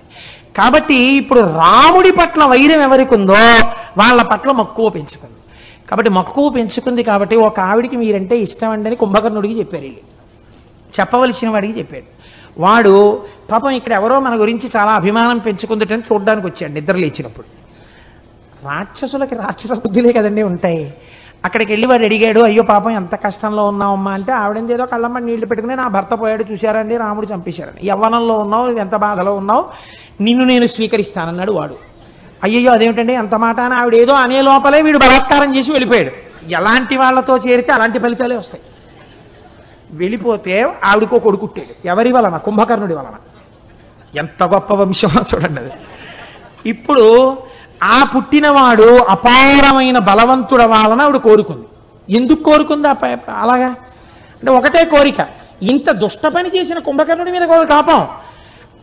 కాబట్టి 0.57 0.95
ఇప్పుడు 0.95 1.39
రాముడి 1.39 2.11
పట్ల 2.11 2.43
వైరం 2.43 2.81
ఎవరికి 2.81 3.13
ఉందో 3.13 3.33
వాళ్ళ 3.97 4.21
పట్ల 4.21 4.51
మక్కువ 4.51 4.89
పెంచుకుంది. 4.89 5.37
కాబట్టి 5.91 6.11
మక్కువ 6.11 6.49
పెంచుకుంది 6.49 7.03
కాబట్టి 7.03 7.35
ఒక 7.35 7.59
ఆవిడికి 7.59 7.95
మీరంటే 7.95 8.37
ఇష్టం 8.37 8.69
అండి 8.69 8.87
అని 8.87 8.95
కుంభకర్ణుడికి 8.95 9.59
చెప్పారు 9.59 9.83
వీళ్ళు. 9.83 9.99
చెప్పవలసిన 10.99 11.49
వాడికి 11.49 11.79
చెప్పాడు 11.79 12.21
వాడు 12.57 13.23
పాపం 13.51 13.69
ఇక్కడ 13.69 13.93
ఎవరో 13.93 14.19
మన 14.19 14.39
గురించి 14.39 14.71
చాలా 14.77 14.91
అభిమానం 14.91 15.37
పెంచుకుందటని 15.37 16.01
చూడడానికి 16.11 16.47
వచ్చాడు 16.47 16.71
నిద్ర 16.71 16.93
లేచినప్పుడు. 16.93 17.47
రాక్షసులకి 18.67 19.35
రాక్షస 19.35 19.71
బుద్ధులే 19.71 20.11
కదండి 20.11 20.43
ఉంటాయి. 20.43 20.93
అక్కడికి 21.45 21.71
వెళ్ళి 21.71 21.87
వాడు 21.87 22.03
అడిగాడు 22.03 22.39
అయ్యో 22.39 22.63
పాపం 22.63 22.91
ఎంత 22.91 23.15
కష్టంలో 23.15 23.65
ఉన్నావమ్మా? 23.65 24.11
అంటే 24.11 24.31
ఆవిడేదో 24.31 24.73
ఏదో 24.73 24.85
కళ్ళమ్మ 24.85 25.19
నీళ్ళు 25.19 25.45
పెట్టుకుని 25.45 25.75
నా 25.75 25.87
భర్త 25.87 26.13
పోయాడు 26.13 26.45
చూశారండి 26.51 26.97
రాముడు 26.97 27.27
చంపేశారని 27.33 27.87
యవ్వనంలో 27.87 28.37
ఉన్నావు 28.37 28.69
ఎంత 28.69 28.95
బాధలో 28.95 29.35
ఉన్నావు? 29.35 29.65
నిన్ను 30.21 30.45
నేను 30.45 30.67
స్వీకరిస్తానన్నాడు 30.67 31.51
వాడు. 31.51 31.90
అయ్యయ్యో 32.43 32.71
అదేమిటండి? 32.71 33.13
ఎంత 33.13 33.35
మాట 33.35 33.59
అని 33.59 33.73
ఆవిడ 33.73 33.95
ఏదో 33.95 34.13
అనే 34.13 34.41
లోపలే 34.41 34.81
వీడు 34.81 34.97
బలాత్కారం 34.97 35.55
చేసి 35.55 35.71
వెళ్ళిపోయాడు. 35.71 36.11
ఎలాంటి 36.49 36.97
వాళ్ళతో 36.97 37.37
చేరితే 37.37 37.71
అలాంటి 37.71 37.99
ఫలితాలే 37.99 38.37
వస్తాయి. 38.37 38.63
వెళ్ళిపోతే 39.91 40.73
ఆవిడకో 40.83 41.19
కొడుకుట్టాడు 41.19 41.87
ఎవరి 41.87 42.11
వలన? 42.11 42.37
కుంభకర్ణుడి 42.37 42.93
వలన. 42.93 43.13
ఎంత 44.17 44.43
గొప్ప 44.43 44.73
వంశం 44.73 45.09
చూడండి 45.35 45.61
అది. 45.61 45.71
ఇప్పుడు 46.65 47.37
ఆ 47.83 48.07
పుట్టినవాడు 48.15 48.97
అపారమైన 48.97 49.97
బలవంతుడ 49.97 50.61
వాళ్ళని 50.61 51.03
ఆవిడ 51.03 51.15
కోరుకుంది. 51.15 51.65
ఎందుకు 52.15 52.43
కోరుకుంది 52.43 52.87
ఆ 52.87 52.93
ప- 52.93 53.29
అలాగా? 53.29 53.67
అంటే 53.67 54.51
ఒకటే 54.51 54.85
కోరిక. 54.85 55.27
ఇంత 55.61 55.91
దుష్ట 55.91 56.27
పని 56.27 56.49
చేసిన 56.49 56.79
కుంభకర్ణుడి 56.79 57.31
మీద 57.31 57.41
కూడా 57.41 57.63
కాపం. 57.63 58.07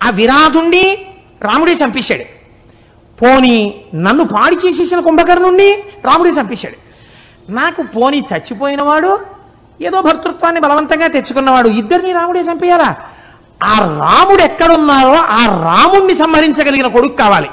ఆ 0.02 0.10
విరాధుండి 0.10 1.06
రాముడే 1.42 1.72
చంపేశాడు. 1.72 2.37
పోని 3.22 3.80
నన్ను 3.94 4.24
పాడి 4.24 4.56
చేసేసిన 4.56 5.00
కుంభకర్ణుణ్ణి 5.00 5.72
రాముడే 6.04 6.30
చంపేశాడు. 6.30 6.76
నాకు 7.52 7.82
పోని 7.82 8.24
చచ్చిపోయినవాడు 8.34 9.20
ఏదో 9.80 10.02
భర్తృత్వాన్ని 10.02 10.60
బలవంతంగా 10.60 11.06
తెచ్చుకున్నవాడు 11.06 11.68
ఇద్దరిని 11.68 12.12
రాముడే 12.12 12.40
చంపేయాలా? 12.40 12.96
ఆ 13.62 13.78
రాముడు 13.78 14.42
ఎక్కడున్నారో 14.42 15.14
ఆ 15.14 15.46
రాముణ్ణి 15.64 16.14
సంహరించగలిగిన 16.14 16.86
కొడుకు 16.86 17.16
కావాలి. 17.16 17.50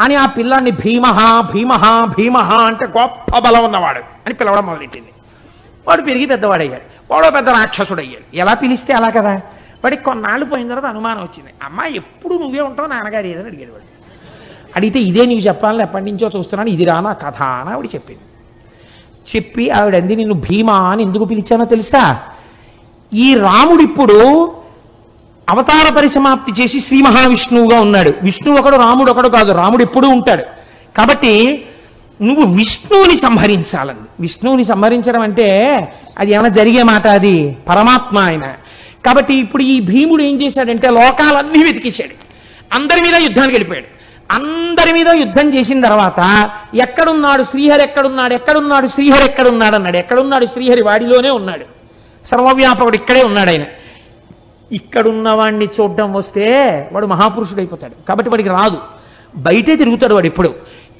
అని 0.00 0.14
ఆ 0.14 0.26
పిల్లాన్ని 0.26 0.70
భీమహ 0.70 1.40
భీమహ 1.40 2.04
భీమహ 2.04 2.54
అంటే 2.54 2.86
గొప్ప 2.86 3.38
బలం 3.38 3.64
ఉన్నవాడు 3.64 3.98
అని 3.98 4.34
పిలవడం 4.34 4.66
మొదలెట్టింది. 4.66 5.08
వాడు 5.88 6.02
పెరిగి 6.02 6.26
పెద్దవాడయ్యాడు. 6.26 7.12
వాడో 7.12 7.30
పెద్ద 7.30 7.48
రాక్షసుడు 7.50 8.00
అయ్యాడు 8.00 8.36
ఎలా 8.36 8.54
పిలిస్తే 8.54 8.92
అలా 8.92 9.08
కదా? 9.08 9.34
వాడికి 9.84 10.04
కొన్నాళ్ళు 10.04 10.46
పోయిన 10.46 10.68
తర్వాత 10.68 10.84
అనుమానం 10.84 11.22
వచ్చింది. 11.22 11.50
అమ్మ 11.62 11.82
ఎప్పుడు 11.82 12.34
నువ్వే 12.34 12.60
ఉంటావు? 12.60 12.88
నాన్నగారు 12.88 13.26
ఏదని 13.26 13.46
అడిగాడు 13.46 13.72
వాడు. 13.72 14.01
అడిగితే 14.76 15.00
ఇదే 15.00 15.26
నీవు 15.26 15.40
చెప్పాలని 15.40 15.82
ఎప్పటి 15.82 16.04
నుంచో 16.04 16.30
చూస్తున్నాను 16.36 16.68
ఇది 16.68 16.84
రానా 16.84 17.12
కథ 17.12 17.42
అని 17.42 17.70
ఆవిడ 17.70 17.86
చెప్పింది. 17.86 18.20
చెప్పి 19.36 19.70
ఆవిడ 19.70 19.96
అంది 19.96 20.16
నిన్ను 20.16 20.34
భీమా 20.34 20.90
అని 20.90 21.02
ఎందుకు 21.02 21.24
పిలిచానో 21.24 21.64
తెలుసా? 21.64 22.20
ఈ 23.14 23.34
రాముడు 23.34 23.82
ఇప్పుడు 23.82 24.52
అవతార 25.50 25.94
పరిసమాప్తి 25.94 26.62
చేసి 26.62 26.80
శ్రీ 26.80 27.02
మహావిష్ణువుగా 27.02 27.80
ఉన్నాడు. 27.80 28.14
విష్ణువు 28.22 28.58
ఒకడు 28.58 28.76
రాముడు 28.76 29.10
ఒకడు 29.10 29.28
కాదు 29.28 29.52
రాముడు 29.52 29.82
ఎప్పుడూ 29.82 30.08
ఉంటాడు. 30.08 30.42
కాబట్టి 30.96 31.64
నువ్వు 32.22 32.54
విష్ణువుని 32.54 33.16
సంహరించాలని. 33.16 33.98
విష్ణువుని 34.20 34.64
సంహరించడం 34.64 35.20
అంటే 35.20 35.48
అది 36.18 36.32
ఏమైనా 36.32 36.48
జరిగే 36.48 36.82
మాట 36.82 37.06
అది? 37.06 37.56
పరమాత్మ 37.68 38.18
ఆయన. 38.18 38.46
కాబట్టి 39.06 39.34
ఇప్పుడు 39.34 39.62
ఈ 39.62 39.80
భీముడు 39.80 40.22
ఏం 40.22 40.42
చేశాడంటే 40.42 40.90
లోకాలన్నీ 40.90 41.64
వెతికేశాడు. 41.64 42.14
అందరి 42.74 43.00
మీద 43.00 43.14
యుద్ధానికి 43.14 43.54
వెళ్ళిపోయాడు. 43.54 44.01
అందరి 44.32 44.92
మీద 44.92 45.08
యుద్ధం 45.08 45.54
చేసిన 45.54 45.84
తర్వాత 45.84 46.20
ఎక్కడున్నాడు 46.74 47.42
శ్రీహరి 47.42 47.82
ఎక్కడున్నాడు 47.82 48.34
ఎక్కడున్నాడు 48.34 48.86
శ్రీహరి 48.86 49.24
ఎక్కడున్నాడు 49.24 49.74
అన్నాడు. 49.74 49.96
ఎక్కడున్నాడు 49.96 50.46
శ్రీహరి 50.46 50.82
వాడిలోనే 50.82 51.30
ఉన్నాడు. 51.30 51.64
సర్వవ్యాపకుడు 52.26 52.96
ఇక్కడే 52.96 53.22
ఉన్నాడు 53.22 53.50
ఆయన. 53.50 53.64
ఇక్కడున్న 54.72 55.28
వాడిని 55.28 55.64
చూడడం 55.64 56.12
వస్తే 56.12 56.46
వాడు 56.92 57.06
మహాపురుషుడు 57.06 57.60
అయిపోతాడు 57.60 57.94
కాబట్టి 58.08 58.30
వాడికి 58.30 58.48
రాదు. 58.48 58.78
బయటే 59.36 59.76
తిరుగుతాడు 59.76 60.14
వాడు 60.14 60.26
ఇప్పుడు 60.26 60.48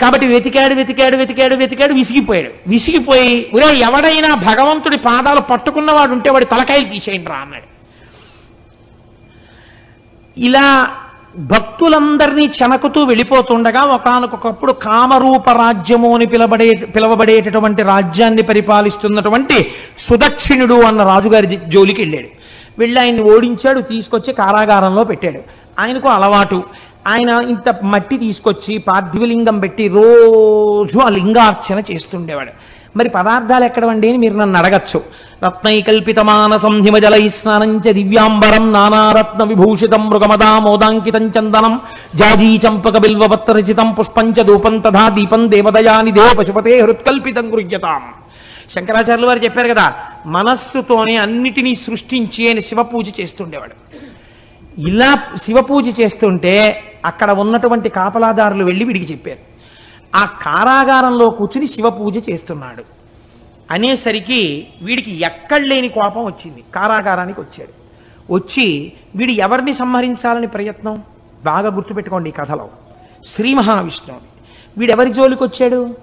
కాబట్టి 0.00 0.26
వెతికాడు 0.26 0.74
వెతికాడు 0.74 1.16
వెతికాడు 1.16 1.54
వెతికాడు 1.54 1.92
విసిగిపోయాడు. 1.92 2.50
విసిగిపోయి 2.66 3.50
ఒరే 3.54 3.78
ఎవడైనా 3.78 4.34
భగవంతుడి 4.34 4.96
పాదాలు 4.96 5.40
పట్టుకున్నవాడు 5.40 6.12
ఉంటే 6.12 6.30
వాడి 6.30 6.44
తలకాయలు 6.44 6.88
తీసేయండి 6.88 7.30
రా 7.30 7.36
అన్నాడు. 7.36 7.68
ఇలా 10.40 10.94
భక్తులందరినీ 11.36 12.50
చెనకుతూ 12.62 13.04
వెళ్ళిపోతుండగా 13.04 13.82
ఒకనకొకప్పుడు 13.82 14.72
కామరూప 14.72 15.50
రాజ్యము 15.50 16.14
అని 16.14 16.26
పిలబడే 16.26 16.72
పిలవబడేటటువంటి 16.74 17.82
రాజ్యాన్ని 17.82 18.42
పరిపాలిస్తున్నటువంటి 18.42 19.72
సుదక్షిణుడు 19.98 20.74
అన్న 20.74 21.02
రాజుగారి 21.02 21.60
జోలికి 21.68 22.02
వెళ్ళాడు 22.02 22.28
వెళ్ళి 22.78 23.00
ఆయన్ని 23.00 23.22
ఓడించాడు 23.22 23.80
తీసుకొచ్చి 23.80 24.32
కారాగారంలో 24.32 25.04
పెట్టాడు. 25.04 25.40
ఆయనకు 25.78 26.08
అలవాటు. 26.08 26.62
ఆయన 27.06 27.28
ఇంత 27.28 27.68
మట్టి 27.84 28.16
తీసుకొచ్చి 28.16 28.78
పార్థివలింగం 28.78 29.58
పెట్టి 29.58 29.88
రోజు 29.88 30.98
ఆ 30.98 31.08
లింగార్చన 31.08 31.82
చేస్తుండేవాడు. 31.90 32.50
మరి 32.96 33.08
పదార్థాలు 33.08 33.64
ఎక్కడవండి 33.64 34.08
అని 34.08 34.18
మీరు 34.18 34.34
నన్ను 34.34 34.58
అడగచ్చు. 34.58 34.98
రత్నైకల్పితమానసం 35.44 36.74
హిమజలై 36.82 37.28
స్నానం 37.28 37.70
స్నానంచ 37.72 37.92
దివ్యాంబరం 37.92 38.72
నానారత్న 38.72 39.42
విభూషితం 39.42 40.10
మృగమదా 40.10 40.58
మోదాంకితం 40.58 41.24
చందనం 41.28 41.80
జాజీ 42.14 42.60
చంపక 42.64 42.98
బిల్వపత్రచితం 42.98 43.92
పుష్పంచ 43.92 44.42
ధూపం 44.42 44.78
తథా 44.78 45.08
దీపం 45.08 45.50
దేవదయాని 45.50 46.12
దేవ 46.12 46.28
పశుపతే 46.38 46.80
హృత్కల్పితం 46.80 47.52
గృహ్యతాం. 47.52 48.02
శంకరాచార్యులు 48.70 49.26
వారు 49.26 49.44
చెప్పారు 49.44 49.68
కదా 49.68 49.94
మనస్సుతోనే 50.26 51.16
అన్నిటినీ 51.16 51.74
సృష్టించి 51.74 52.48
ఆయన 52.48 52.60
శివ 52.60 52.82
పూజ 52.82 53.20
చేస్తుండేవాడు. 53.20 53.74
ఇలా 54.80 55.10
శివ 55.36 55.60
పూజ 55.60 56.00
చేస్తుంటే 56.00 56.82
అక్కడ 57.04 57.30
ఉన్నటువంటి 57.30 57.88
కాపలాదారులు 57.88 58.64
వెళ్ళి 58.64 58.84
వీడికి 58.84 59.12
చెప్పారు. 59.12 59.51
ఆ 60.14 60.24
కారాగారంలో 60.24 61.30
కూర్చుని 61.30 61.66
శివ 61.66 61.90
పూజ 61.90 62.16
చేస్తున్నాడు. 62.30 62.84
అనేసరికి 63.70 64.68
వీడికి 64.82 65.20
ఎక్కడలేని 65.20 65.88
కోపం 65.88 66.24
వచ్చింది. 66.24 66.64
కారాగారానికి 66.74 67.40
వచ్చాడు. 67.40 67.82
వచ్చి 68.32 68.92
వీడు 69.16 69.32
ఎవరిని 69.32 69.74
సంహరించాలని 69.74 70.46
ప్రయత్నం? 70.46 71.02
బాగా 71.44 71.70
గుర్తుపెట్టుకోండి 71.70 72.30
ఈ 72.30 72.32
కథలో. 72.32 72.68
శ్రీ 73.24 73.54
మహావిష్ణువుని. 73.54 74.26
వీడెవరి 74.78 75.12
జోలికి 75.12 75.42
వచ్చాడు? 75.42 75.96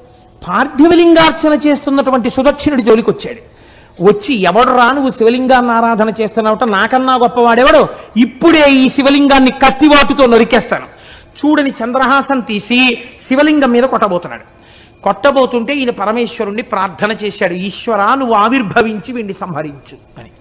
పార్థివలింగార్చన 0.48 1.54
చేస్తున్నటువంటి 1.54 2.30
సుదక్షిణుడి 2.30 2.84
జోలికి 2.84 3.10
వచ్చాడు. 3.10 3.60
వచ్చి 4.04 4.36
ఎవడు 4.36 4.78
రా 4.78 4.92
నువ్వు 4.92 5.12
శివలింగాన్ని 5.12 5.72
ఆరాధన 5.72 6.13
చేస్తున్నావుట? 6.22 6.63
నాకన్నా 6.63 7.16
గొప్పవాడెవడో? 7.16 7.89
ఇప్పుడే 8.18 8.72
ఈ 8.72 8.89
శివలింగాన్ని 8.89 9.51
కత్తివాటుతో 9.51 10.25
నరికేస్తాను. 10.25 10.99
చూడని 11.39 11.69
చంద్రహాసం 11.69 12.39
తీసి 12.39 12.98
శివలింగం 13.19 13.72
మీద 13.72 13.84
కొట్టబోతున్నాడు. 13.84 14.43
కొట్టబోతుంటే 15.03 15.74
ఈయన 15.74 15.89
పరమేశ్వరుణ్ణి 15.89 16.62
ప్రార్థన 16.62 17.12
చేశాడు. 17.24 17.53
ఈశ్వరా 17.53 18.15
నువ్వు 18.15 18.36
ఆవిర్భవించి 18.36 19.13
వీణ్ణి 19.13 19.34
సంహరించు 19.34 19.98
అని. 20.19 20.31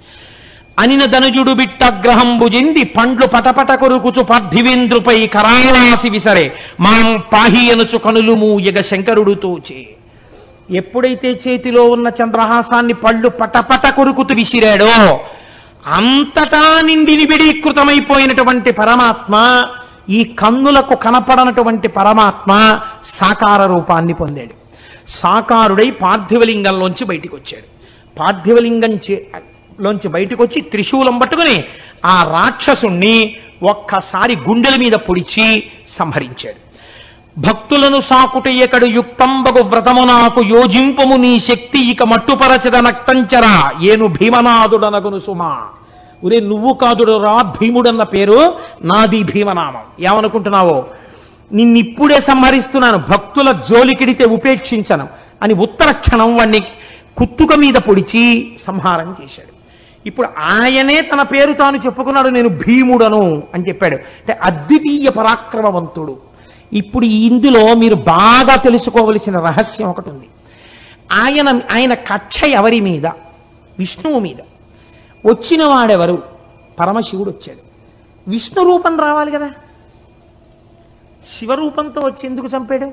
అనిన 0.78 1.04
ధనుజుడు 1.04 1.52
బిట్టగ్రహం 1.52 2.38
భుజింది. 2.38 2.84
పండ్లు 2.84 3.26
పటపట 3.26 3.72
కొరుకుచు 3.74 4.22
పార్థివేంద్రుపై 4.22 5.26
కరాళాసి 5.26 6.10
విసరే. 6.10 6.52
మాం 6.80 7.22
పాహి 7.32 7.70
అనుచు 7.70 7.98
కనులు 7.98 8.34
మూయగ 8.34 8.80
శంకరుడు 8.80 9.62
చే 9.72 9.94
ఎప్పుడైతే 10.70 11.40
చేతిలో 11.48 11.82
ఉన్న 11.84 12.08
చంద్రహాసాన్ని 12.08 12.94
పళ్ళు 12.94 13.28
పటపట 13.28 13.86
కొరుకుతూ 13.88 14.34
విసిరాడో 14.34 15.20
అంతటా 15.86 16.80
నిండి 16.80 17.16
నిబిడీకృతమైపోయినటువంటి 17.16 18.72
పరమాత్మ 18.72 19.34
ఈ 20.08 20.24
కన్నులకు 20.24 20.94
కనపడనటువంటి 20.94 21.88
పరమాత్మ 21.88 22.80
సాకార 23.04 23.66
రూపాన్ని 23.66 24.12
పొందాడు. 24.12 24.54
సాకారుడై 25.08 25.90
పార్థివలింగంలోంచి 25.90 27.04
బయటికి 27.04 27.34
వచ్చాడు 27.34 27.66
పార్థివలింగం 28.18 28.98
లోంచి 29.80 30.08
బయటకు 30.08 30.42
వచ్చి 30.42 30.60
త్రిశూలం 30.60 31.18
పట్టుకుని 31.18 31.64
ఆ 32.04 32.22
రాక్షసుణ్ణి 32.22 33.36
ఒక్కసారి 33.62 34.36
గుండెల 34.36 34.76
మీద 34.76 34.92
పొడిచి 34.92 35.70
సంహరించాడు. 35.88 36.60
భక్తులను 37.40 38.00
సాకుటయ్యకడు 38.00 38.86
యుక్తంబగు 38.86 39.62
వ్రతము 39.62 40.04
నాకు 40.04 40.40
యోజింపము 40.42 41.16
నీ 41.16 41.40
శక్తి 41.40 41.90
ఇక 41.90 42.02
మట్టుపరచద 42.02 42.76
నక్తంచరా. 42.76 43.70
ఏను 43.82 44.06
భీమనాథుడనగును 44.06 45.18
సుమా. 45.18 45.68
ఒరే 46.24 46.40
నువ్వు 46.40 46.72
కాదుడురా 46.72 47.42
భీముడన్న 47.42 48.02
పేరు 48.02 48.54
నాది 48.82 49.22
భీమనామం. 49.22 49.82
ఏమనుకుంటున్నావో? 50.00 50.86
నిన్నిప్పుడే 51.52 52.20
సంహరిస్తున్నాను 52.20 52.98
భక్తుల 52.98 53.52
జోలికిడితే 53.52 54.24
ఉపేక్షించను 54.24 55.08
అని 55.42 55.54
ఉత్తర 55.54 55.90
క్షణం 55.92 56.36
వాణ్ణి 56.36 56.60
కుత్తుక 57.16 57.54
మీద 57.54 57.74
పొడిచి 57.74 58.52
సంహారం 58.60 59.16
చేశాడు. 59.22 59.58
ఇప్పుడు 60.06 60.28
ఆయనే 60.38 61.00
తన 61.00 61.22
పేరు 61.22 61.52
తాను 61.52 61.76
చెప్పుకున్నాడు 61.76 62.28
నేను 62.28 62.48
భీముడను 62.48 63.42
అని 63.54 63.68
చెప్పాడు. 63.68 63.94
అంటే 63.94 64.38
అద్వితీయ 64.42 65.10
పరాక్రమవంతుడు. 65.10 66.16
ఇప్పుడు 66.72 67.04
ఇందులో 67.04 67.74
మీరు 67.74 67.94
బాగా 67.94 68.56
తెలుసుకోవలసిన 68.56 69.38
రహస్యం 69.38 69.88
ఒకటి 69.88 70.10
ఉంది. 70.10 70.26
ఆయన 71.12 71.60
ఆయన 71.72 71.94
కక్ష 71.94 72.44
ఎవరి 72.44 72.80
మీద? 72.80 73.06
విష్ణువు 73.78 74.18
మీద. 74.20 74.36
వచ్చిన 75.26 75.64
వాడెవరు 75.64 76.22
పరమశివుడు 76.80 77.30
వచ్చాడు 77.30 77.58
విష్ణు 78.30 78.64
రూపం 78.64 79.00
రావాలి 79.00 79.30
కదా? 79.30 79.50
శివరూపంతో 81.38 82.00
వచ్చి 82.00 82.26
ఎందుకు 82.26 82.46
చంపాడు? 82.46 82.92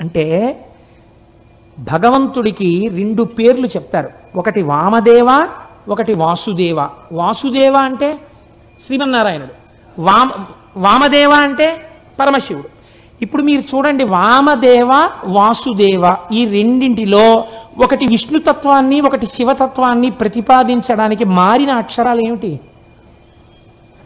అంటే 0.00 0.60
భగవంతుడికి 1.78 2.90
రెండు 2.94 3.22
పేర్లు 3.22 3.66
చెప్తారు. 3.66 4.10
ఒకటి 4.36 4.62
వామదేవ 4.62 5.48
ఒకటి 5.88 6.14
వాసుదేవ. 6.14 6.88
వాసుదేవ 7.12 7.76
అంటే 7.76 8.20
శ్రీమన్నారాయణుడు. 8.86 9.52
వామ 10.00 10.30
వామదేవ 10.76 11.30
అంటే 11.30 11.88
పరమశివుడు. 12.20 12.73
ఇప్పుడు 13.22 13.42
మీరు 13.42 13.76
చూడండి 13.76 14.04
వామదేవ 14.04 15.10
వాసుదేవ 15.24 16.16
ఈ 16.32 16.46
రెండింటిలో 16.46 17.44
ఒకటి 17.84 18.06
విష్ణుతత్వాన్ని 18.06 19.00
ఒకటి 19.00 19.26
శివతత్వాన్ని 19.26 20.10
ప్రతిపాదించడానికి 20.10 21.24
మారిన 21.24 21.70
అక్షరాలు 21.70 22.20
ఏమిటి? 22.20 22.60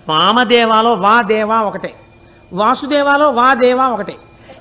వామదేవాలో 0.09 0.95
వా 0.95 1.23
దేవా 1.23 1.61
ఒకటే 1.61 1.95
వాసుదేవాలో 2.53 3.31
వా 3.31 3.55
దేవా 3.55 3.89
ఒకటే. 3.89 4.15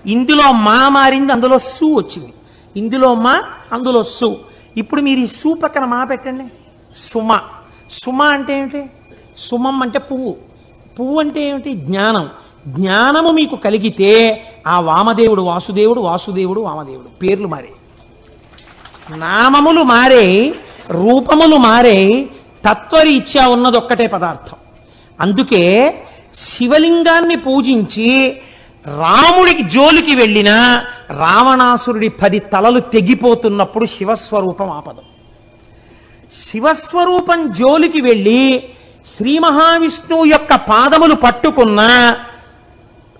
ఇందులో 0.05 0.51
మా 0.51 0.89
మారింది 0.89 1.33
అందులో 1.33 1.59
సు 1.59 1.85
వచ్చింది. 1.85 2.33
ఇందులో 2.77 3.13
మా 3.13 3.43
అందులో 3.71 4.03
సు. 4.03 4.39
ఇప్పుడు 4.77 5.01
మీరు 5.01 5.19
ఈ 5.19 5.27
సు 5.27 5.53
పక్కన 5.53 5.85
మా 5.85 6.03
పెట్టండి. 6.03 6.43
సుమ. 6.95 7.39
సుమ 7.91 8.23
అంటే 8.23 8.59
ఏమిటి? 8.59 8.89
సుమం 9.37 9.81
అంటే 9.81 9.99
పువ్వు. 9.99 10.35
పువ్వు 10.99 11.19
అంటే 11.19 11.41
ఏమిటి? 11.41 11.73
జ్ఞానం. 11.73 12.29
జ్ఞానము 12.67 13.31
మీకు 13.31 13.55
కలిగితే 13.55 14.43
ఆ 14.67 14.79
వామదేవుడు 14.79 15.41
వాసుదేవుడు 15.41 16.01
వాసుదేవుడు 16.01 16.61
వామదేవుడు. 16.61 17.19
పేర్లు 17.19 17.47
మారే. 17.47 17.69
నామములు 19.15 19.81
మారే 19.81 20.55
రూపములు 20.89 21.55
మారే 21.55 22.29
తత్వరీత్యా 22.65 23.47
ఉన్నదొక్కటే 23.47 24.07
పదార్థం. 24.07 24.57
అందుకే 25.19 25.93
శివలింగాన్ని 26.33 27.35
పూజించి 27.35 28.37
రాముడికి 28.87 29.63
జోలికి 29.63 30.15
వెళ్ళిన 30.15 30.49
రావణాసురుడి 31.09 32.09
పది 32.09 32.39
తలలు 32.39 32.79
తెగిపోతున్నప్పుడు 32.79 33.85
శివస్వరూపం 33.85 34.69
ఆపదం. 34.69 35.01
శివస్వరూపం 36.39 37.51
జోలికి 37.51 38.01
వెళ్ళి 38.01 38.69
శ్రీ 39.05 39.39
మహావిష్ణువు 39.39 40.25
యొక్క 40.25 40.55
పాదములు 40.55 41.15
పట్టుకున్న 41.15 41.81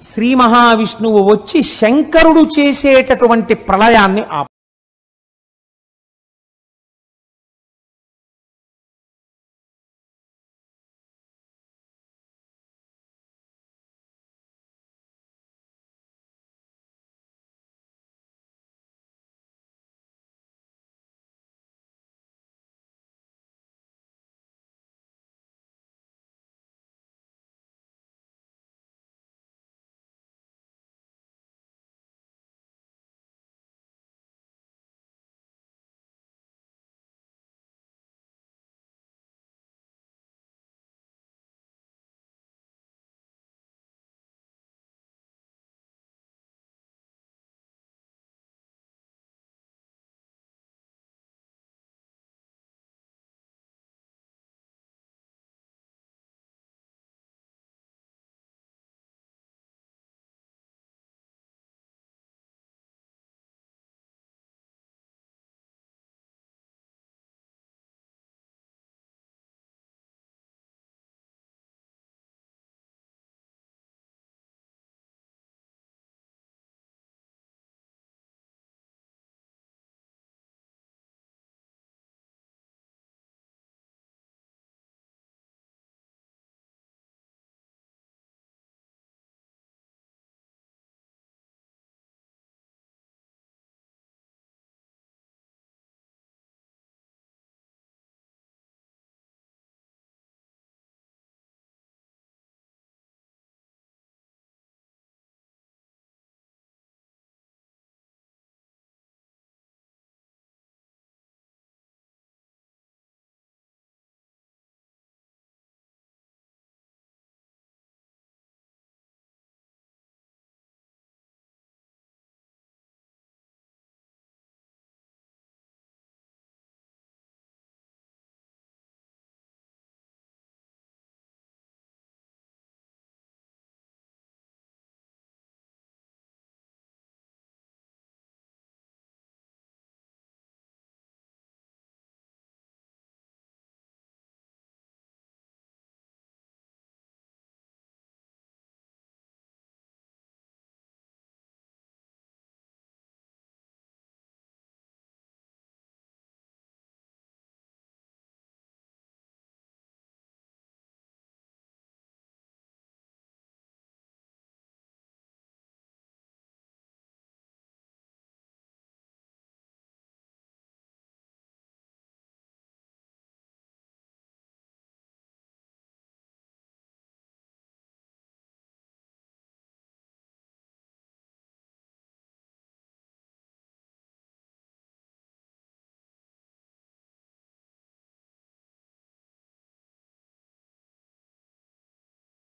శ్రీ 0.08 0.30
మహావిష్ణువు 0.36 1.22
వచ్చి 1.32 1.60
శంకరుడు 1.72 2.44
చేసేటటువంటి 2.58 3.54
ప్రళయాన్ని 3.68 4.24
ఆప 4.32 4.46